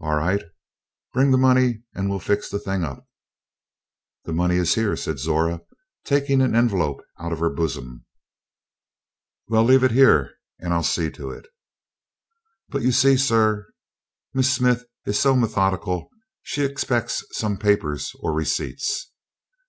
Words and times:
"All 0.00 0.16
right. 0.16 0.42
Bring 1.12 1.30
the 1.30 1.38
money 1.38 1.84
and 1.94 2.10
we'll 2.10 2.18
fix 2.18 2.50
the 2.50 2.58
thing 2.58 2.82
up." 2.82 3.06
"The 4.24 4.32
money 4.32 4.56
is 4.56 4.74
here," 4.74 4.96
said 4.96 5.20
Zora, 5.20 5.60
taking 6.04 6.40
an 6.42 6.56
envelope 6.56 7.00
out 7.20 7.32
of 7.32 7.38
her 7.38 7.48
bosom. 7.48 8.04
"Well, 9.46 9.62
leave 9.62 9.84
it 9.84 9.92
here, 9.92 10.32
and 10.58 10.74
I'll 10.74 10.82
see 10.82 11.12
to 11.12 11.30
it." 11.30 11.46
"But 12.70 12.82
you 12.82 12.90
see, 12.90 13.16
sir, 13.16 13.68
Miss 14.34 14.52
Smith 14.52 14.84
is 15.06 15.20
so 15.20 15.36
methodical; 15.36 16.10
she 16.42 16.64
expects 16.64 17.24
some 17.30 17.56
papers 17.56 18.14
or 18.18 18.32
receipts." 18.32 19.12